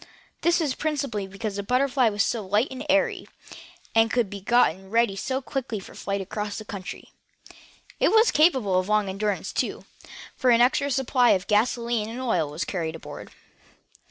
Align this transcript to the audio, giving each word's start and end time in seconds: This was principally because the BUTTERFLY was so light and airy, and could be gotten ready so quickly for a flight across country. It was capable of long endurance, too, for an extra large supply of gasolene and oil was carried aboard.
This 0.41 0.59
was 0.59 0.73
principally 0.73 1.27
because 1.27 1.57
the 1.57 1.61
BUTTERFLY 1.61 2.09
was 2.09 2.23
so 2.25 2.43
light 2.43 2.69
and 2.71 2.83
airy, 2.89 3.27
and 3.93 4.09
could 4.09 4.31
be 4.31 4.41
gotten 4.41 4.89
ready 4.89 5.15
so 5.15 5.43
quickly 5.43 5.79
for 5.79 5.91
a 5.91 5.95
flight 5.95 6.21
across 6.21 6.59
country. 6.63 7.11
It 7.99 8.09
was 8.09 8.31
capable 8.31 8.79
of 8.79 8.89
long 8.89 9.07
endurance, 9.09 9.53
too, 9.53 9.85
for 10.35 10.49
an 10.49 10.59
extra 10.59 10.85
large 10.85 10.93
supply 10.95 11.29
of 11.33 11.45
gasolene 11.45 12.09
and 12.09 12.19
oil 12.19 12.49
was 12.49 12.65
carried 12.65 12.95
aboard. 12.95 13.29